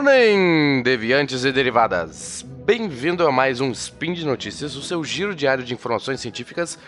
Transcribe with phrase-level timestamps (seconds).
[0.00, 2.46] morning, deviantes e derivadas!
[2.64, 6.78] Bem-vindo a mais um Spin de Notícias, o seu giro diário de informações científicas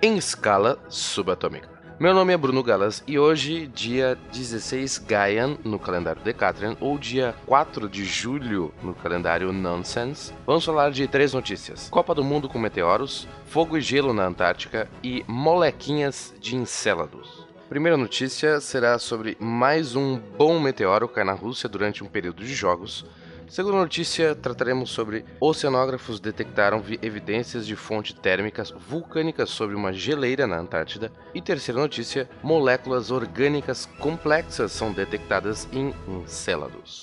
[0.00, 1.68] em escala subatômica.
[1.98, 7.34] Meu nome é Bruno Galas e hoje, dia 16 Gaian no calendário Decatrian, ou dia
[7.44, 12.58] 4 de julho no calendário Nonsense, vamos falar de três notícias: Copa do Mundo com
[12.58, 17.39] meteoros, fogo e gelo na Antártica e molequinhas de Encélados.
[17.70, 22.52] Primeira notícia será sobre mais um bom meteoro cair na Rússia durante um período de
[22.52, 23.06] jogos.
[23.48, 30.58] Segunda notícia, trataremos sobre oceanógrafos detectaram evidências de fontes térmicas vulcânicas sobre uma geleira na
[30.58, 31.12] Antártida.
[31.32, 36.98] E terceira notícia, moléculas orgânicas complexas são detectadas em Encélados.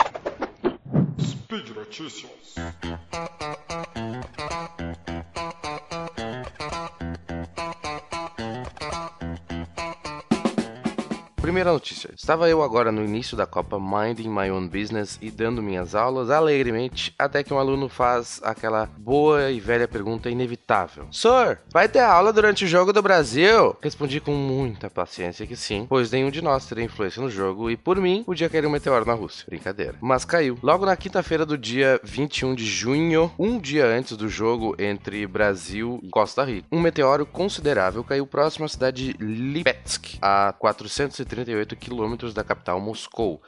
[1.18, 2.56] Speed Notícias.
[11.58, 12.12] Primeira notícia.
[12.16, 16.30] Estava eu agora no início da Copa Minding My Own Business e dando minhas aulas
[16.30, 22.02] alegremente, até que um aluno faz aquela boa e velha pergunta inevitável: Sir, vai ter
[22.02, 23.76] aula durante o jogo do Brasil?
[23.82, 27.76] Respondi com muita paciência que sim, pois nenhum de nós teria influência no jogo e,
[27.76, 29.46] por mim, podia cair um meteoro na Rússia.
[29.50, 29.96] Brincadeira.
[30.00, 30.60] Mas caiu.
[30.62, 36.00] Logo na quinta-feira do dia 21 de junho, um dia antes do jogo entre Brasil
[36.04, 41.76] e Costa Rica, um meteoro considerável caiu próximo à cidade de Lipetsk, a 430 38
[41.78, 43.42] quilômetros da capital Moscou,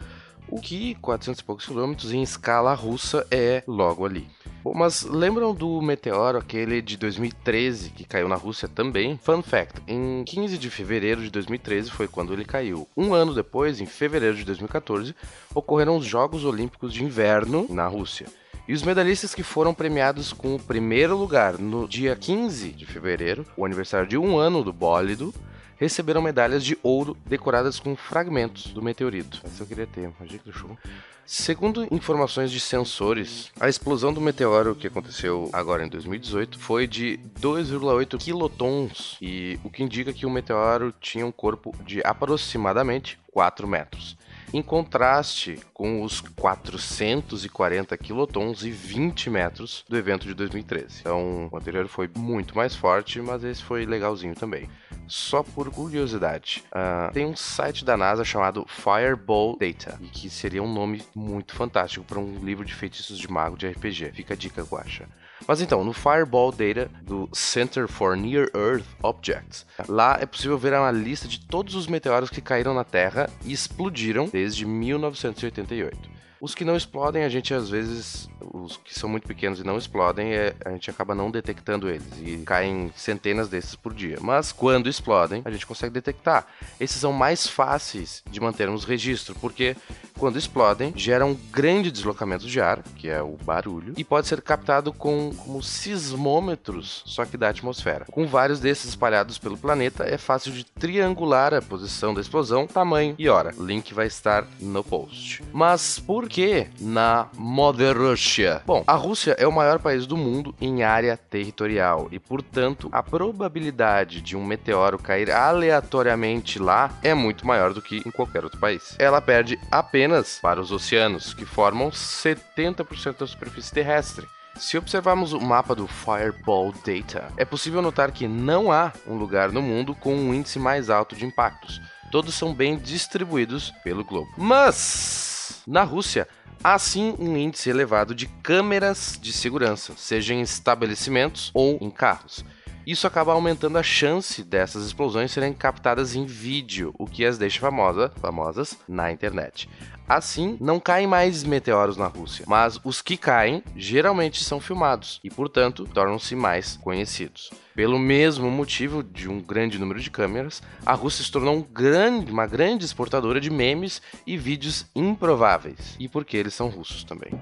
[0.47, 4.27] o que 400 e poucos quilômetros em escala russa é logo ali.
[4.63, 9.19] Bom, mas lembram do meteoro, aquele de 2013 que caiu na Rússia também?
[9.21, 12.87] Fun fact: em 15 de fevereiro de 2013 foi quando ele caiu.
[12.95, 15.13] Um ano depois, em fevereiro de 2014,
[15.53, 18.27] ocorreram os Jogos Olímpicos de Inverno na Rússia.
[18.67, 23.45] E os medalhistas que foram premiados com o primeiro lugar no dia 15 de fevereiro,
[23.57, 25.33] o aniversário de um ano do bólido,
[25.79, 29.41] receberam medalhas de ouro decoradas com fragmentos do meteorito.
[29.45, 30.77] Essa eu queria ter, imagina que show.
[31.25, 37.19] Segundo informações de sensores, a explosão do meteoro que aconteceu agora em 2018 foi de
[37.39, 43.67] 2,8 quilotons, e o que indica que o meteoro tinha um corpo de aproximadamente 4
[43.67, 44.17] metros
[44.53, 51.01] em contraste com os 440 quilotons e 20 metros do evento de 2013.
[51.01, 54.69] Então, o anterior foi muito mais forte, mas esse foi legalzinho também
[55.09, 56.63] só por curiosidade.
[56.67, 61.55] Uh, tem um site da NASA chamado Fireball Data, e que seria um nome muito
[61.55, 64.11] fantástico para um livro de feitiços de mago de RPG.
[64.13, 65.07] Fica a dica, Guacha.
[65.47, 70.73] Mas então, no Fireball Data do Center for Near Earth Objects, lá é possível ver
[70.73, 76.18] uma lista de todos os meteoros que caíram na Terra e explodiram desde 1988.
[76.41, 79.77] Os que não explodem, a gente às vezes, os que são muito pequenos e não
[79.77, 84.17] explodem, é, a gente acaba não detectando eles e caem centenas desses por dia.
[84.21, 86.47] Mas quando explodem, a gente consegue detectar.
[86.79, 89.75] Esses são mais fáceis de mantermos registro, porque
[90.17, 94.41] quando explodem, geram um grande deslocamento de ar, que é o barulho, e pode ser
[94.41, 98.05] captado com como sismômetros, só que da atmosfera.
[98.11, 103.15] Com vários desses espalhados pelo planeta, é fácil de triangular a posição da explosão, tamanho
[103.17, 103.53] e hora.
[103.57, 105.43] O link vai estar no post.
[105.51, 108.61] Mas por que na Mother Russia?
[108.65, 113.01] Bom, a Rússia é o maior país do mundo em área territorial e, portanto, a
[113.01, 118.59] probabilidade de um meteoro cair aleatoriamente lá é muito maior do que em qualquer outro
[118.59, 118.95] país.
[118.99, 124.27] Ela perde apenas para os oceanos, que formam 70% da superfície terrestre.
[124.55, 129.51] Se observarmos o mapa do Fireball Data, é possível notar que não há um lugar
[129.51, 131.81] no mundo com um índice mais alto de impactos.
[132.11, 134.29] Todos são bem distribuídos pelo globo.
[134.37, 136.27] Mas na Rússia,
[136.63, 142.43] há sim um índice elevado de câmeras de segurança, seja em estabelecimentos ou em carros.
[142.85, 147.59] Isso acaba aumentando a chance dessas explosões serem captadas em vídeo, o que as deixa
[147.59, 149.69] famosa, famosas na internet.
[150.07, 155.29] Assim, não caem mais meteoros na Rússia, mas os que caem geralmente são filmados e,
[155.29, 157.51] portanto, tornam-se mais conhecidos.
[157.75, 162.31] Pelo mesmo motivo de um grande número de câmeras, a Rússia se tornou um grande,
[162.31, 165.95] uma grande exportadora de memes e vídeos improváveis.
[165.99, 167.39] E porque eles são russos também.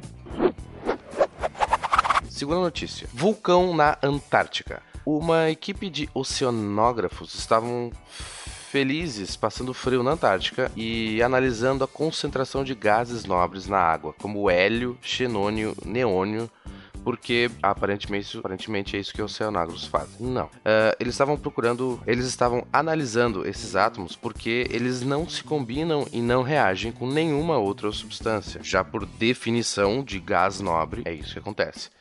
[2.29, 4.83] Segunda notícia: vulcão na Antártica.
[5.09, 7.94] Uma equipe de oceanógrafos estavam
[8.69, 14.50] felizes passando frio na Antártica e analisando a concentração de gases nobres na água, como
[14.50, 16.51] hélio, xenônio, neônio,
[17.06, 20.27] porque aparentemente, aparentemente é isso que oceanógrafos fazem.
[20.27, 20.48] Não.
[20.48, 26.19] Uh, eles estavam procurando, eles estavam analisando esses átomos porque eles não se combinam e
[26.19, 28.59] não reagem com nenhuma outra substância.
[28.62, 31.92] Já por definição de gás nobre, é isso que acontece.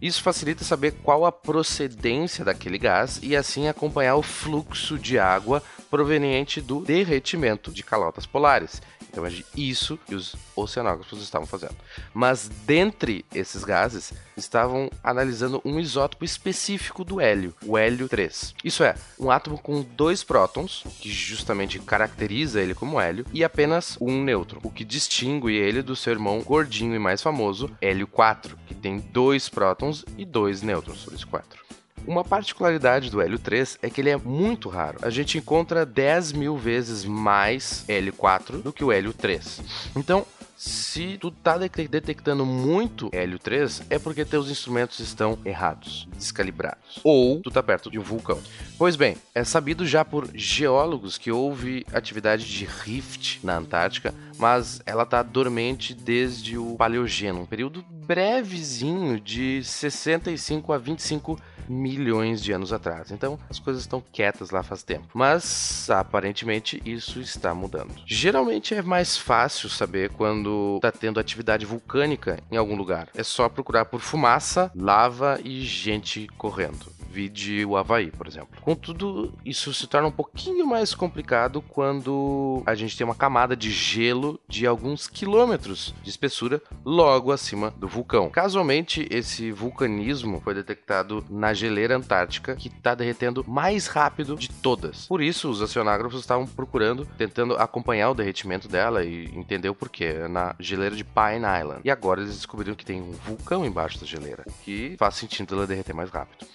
[0.00, 5.62] Isso facilita saber qual a procedência daquele gás e assim acompanhar o fluxo de água
[5.90, 8.80] proveniente do derretimento de calotas polares.
[9.18, 11.74] Então é isso que os oceanógrafos estavam fazendo.
[12.14, 18.54] Mas dentre esses gases, estavam analisando um isótopo específico do hélio, o hélio 3.
[18.62, 23.98] Isso é, um átomo com dois prótons, que justamente caracteriza ele como hélio, e apenas
[24.00, 28.56] um nêutron, o que distingue ele do seu irmão gordinho e mais famoso, hélio 4,
[28.68, 31.67] que tem dois prótons e dois nêutrons, por isso 4.
[32.08, 34.98] Uma particularidade do hélio 3 é que ele é muito raro.
[35.02, 39.60] A gente encontra 10 mil vezes mais hélio 4 do que o hélio 3.
[39.94, 40.24] Então,
[40.56, 46.98] se tu tá detectando muito hélio 3, é porque teus instrumentos estão errados, descalibrados.
[47.04, 48.40] Ou tu tá perto de um vulcão.
[48.78, 54.80] Pois bem, é sabido já por geólogos que houve atividade de rift na Antártica, mas
[54.86, 62.52] ela tá dormente desde o Paleogeno, um período brevezinho de 65 a 25 milhões de
[62.52, 63.10] anos atrás.
[63.10, 65.06] Então, as coisas estão quietas lá faz tempo.
[65.14, 67.94] Mas aparentemente isso está mudando.
[68.06, 73.08] Geralmente é mais fácil saber quando está tendo atividade vulcânica em algum lugar.
[73.14, 78.60] É só procurar por fumaça, lava e gente correndo vide o Havaí, por exemplo.
[78.62, 83.72] Contudo, isso se torna um pouquinho mais complicado quando a gente tem uma camada de
[83.72, 88.30] gelo de alguns quilômetros de espessura logo acima do vulcão.
[88.30, 95.06] Casualmente, esse vulcanismo foi detectado na geleira antártica que está derretendo mais rápido de todas.
[95.08, 100.28] Por isso, os oceanógrafos estavam procurando, tentando acompanhar o derretimento dela e entender o porquê
[100.28, 101.80] na geleira de Pine Island.
[101.84, 105.56] E agora eles descobriram que tem um vulcão embaixo da geleira, o que faz sentido
[105.56, 106.46] ela derreter mais rápido.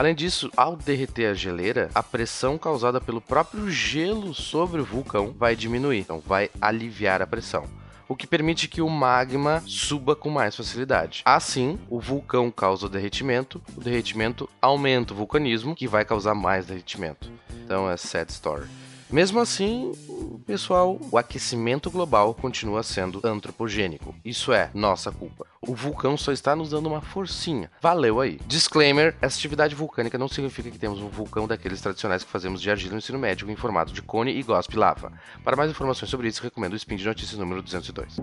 [0.00, 5.34] Além disso, ao derreter a geleira, a pressão causada pelo próprio gelo sobre o vulcão
[5.38, 7.64] vai diminuir, então vai aliviar a pressão
[8.08, 11.20] o que permite que o magma suba com mais facilidade.
[11.24, 16.64] Assim, o vulcão causa o derretimento, o derretimento aumenta o vulcanismo, que vai causar mais
[16.64, 17.30] derretimento.
[17.62, 18.66] Então é sad story.
[19.10, 19.92] Mesmo assim,
[20.46, 24.14] pessoal, o aquecimento global continua sendo antropogênico.
[24.24, 25.49] Isso é nossa culpa.
[25.62, 27.70] O vulcão só está nos dando uma forcinha.
[27.82, 28.40] Valeu aí.
[28.46, 32.70] Disclaimer: essa atividade vulcânica não significa que temos um vulcão daqueles tradicionais que fazemos de
[32.70, 35.12] argila no ensino médio em formato de cone e gospe lava.
[35.44, 38.20] Para mais informações sobre isso, recomendo o Spin de Notícias número 202.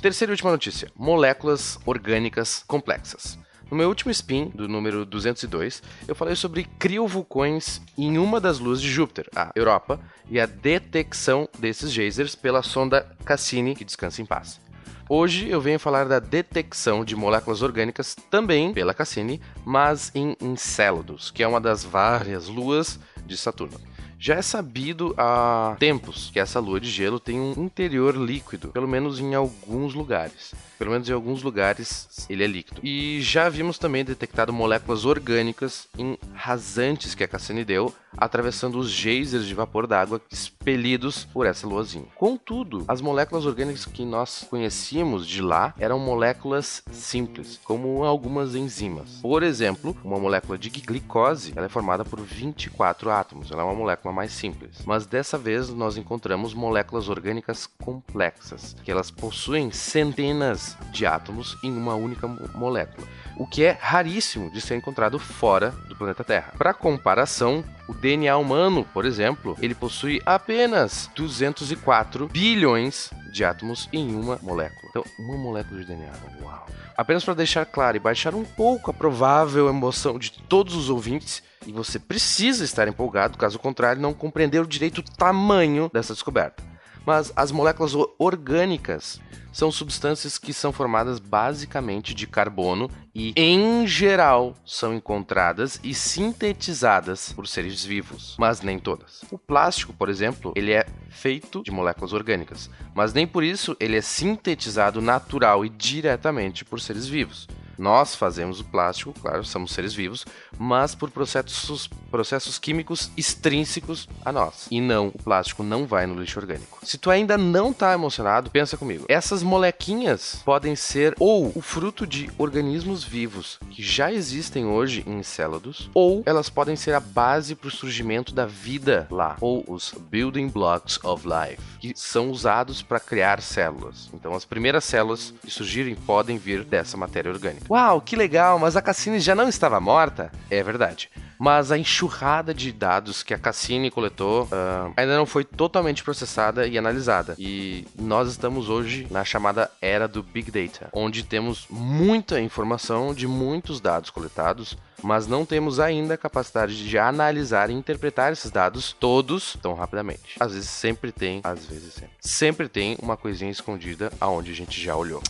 [0.00, 3.38] Terceira e última notícia: moléculas orgânicas complexas.
[3.70, 8.80] No meu último spin, do número 202, eu falei sobre criovulcões em uma das luas
[8.80, 14.26] de Júpiter, a Europa, e a detecção desses geysers pela sonda Cassini, que descansa em
[14.26, 14.63] paz.
[15.06, 21.30] Hoje eu venho falar da detecção de moléculas orgânicas também pela Cassini, mas em Encélados,
[21.30, 23.78] que é uma das várias luas de Saturno.
[24.18, 28.88] Já é sabido há tempos que essa lua de gelo tem um interior líquido, pelo
[28.88, 30.54] menos em alguns lugares.
[30.78, 32.80] Pelo menos em alguns lugares ele é líquido.
[32.82, 38.90] E já vimos também detectado moléculas orgânicas em rasantes que a Cassini deu, atravessando os
[38.90, 42.06] geysers de vapor d'água expelidos por essa luazinha.
[42.14, 49.18] Contudo, as moléculas orgânicas que nós conhecíamos de lá eram moléculas simples, como algumas enzimas.
[49.20, 53.74] Por exemplo, uma molécula de glicose ela é formada por 24 átomos, ela é uma
[53.74, 54.82] molécula mais simples.
[54.86, 61.76] Mas dessa vez nós encontramos moléculas orgânicas complexas, que elas possuem centenas de átomos em
[61.76, 66.52] uma única molécula, o que é raríssimo de ser encontrado fora do planeta Terra.
[66.56, 74.14] Para comparação, o DNA humano, por exemplo, ele possui apenas 204 bilhões de átomos em
[74.14, 74.82] uma molécula.
[74.90, 76.12] Então, uma molécula de DNA.
[76.40, 76.66] Uau!
[76.96, 81.42] Apenas para deixar claro e baixar um pouco a provável emoção de todos os ouvintes,
[81.66, 86.73] e você precisa estar empolgado, caso contrário, não compreender direito o tamanho dessa descoberta.
[87.06, 89.20] Mas as moléculas orgânicas
[89.54, 97.32] são substâncias que são formadas basicamente de carbono e, em geral, são encontradas e sintetizadas
[97.32, 99.22] por seres vivos, mas nem todas.
[99.30, 103.96] O plástico, por exemplo, ele é feito de moléculas orgânicas, mas nem por isso ele
[103.96, 107.46] é sintetizado natural e diretamente por seres vivos.
[107.76, 110.24] Nós fazemos o plástico, claro, somos seres vivos,
[110.56, 114.68] mas por processos, processos químicos extrínsecos a nós.
[114.70, 116.78] E não, o plástico não vai no lixo orgânico.
[116.82, 119.06] Se tu ainda não está emocionado, pensa comigo.
[119.08, 125.24] Essas molequinhas podem ser ou o fruto de organismos vivos que já existem hoje em
[125.24, 129.94] Encélados, ou elas podem ser a base para o surgimento da vida lá, ou os
[130.10, 134.10] building blocks of life, que são usados para criar células.
[134.12, 137.63] Então, as primeiras células que surgirem podem vir dessa matéria orgânica.
[137.68, 140.30] Uau, que legal, mas a Cassini já não estava morta?
[140.50, 145.44] É verdade mas a enxurrada de dados que a Cassini coletou uh, ainda não foi
[145.44, 147.34] totalmente processada e analisada.
[147.38, 153.26] E nós estamos hoje na chamada era do Big Data, onde temos muita informação de
[153.26, 158.96] muitos dados coletados mas não temos ainda a capacidade de analisar e interpretar esses dados
[158.98, 160.36] todos tão rapidamente.
[160.40, 162.14] Às vezes sempre tem, às vezes sempre.
[162.20, 165.22] Sempre tem uma coisinha escondida aonde a gente já olhou.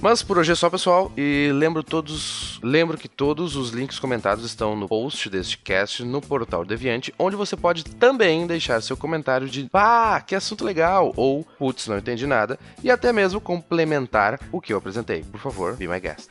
[0.00, 4.46] Mas por hoje é só, pessoal, e lembro todos, lembro que todos os links comentados
[4.46, 9.46] estão no post deste cast no portal Deviante, onde você pode também deixar seu comentário
[9.46, 14.58] de "Pá, que assunto legal" ou "Putz, não entendi nada" e até mesmo complementar o
[14.58, 15.22] que eu apresentei.
[15.22, 16.30] Por favor, be my guest.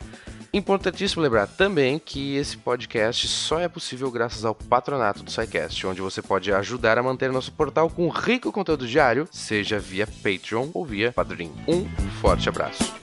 [0.51, 6.01] Importantíssimo lembrar também que esse podcast só é possível graças ao patronato do SciCast, onde
[6.01, 10.83] você pode ajudar a manter nosso portal com rico conteúdo diário, seja via Patreon ou
[10.83, 11.51] via Padrim.
[11.67, 11.85] Um
[12.19, 12.93] forte abraço.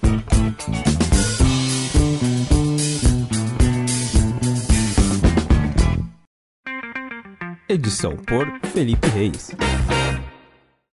[7.69, 9.51] Edição por Felipe Reis.